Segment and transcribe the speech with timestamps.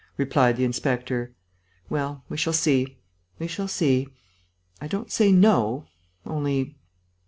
[0.17, 1.35] replied the inspector.
[1.87, 2.97] "Well, we shall see...
[3.37, 4.07] we shall see....
[4.81, 5.85] I don't say no....
[6.25, 6.75] Only...."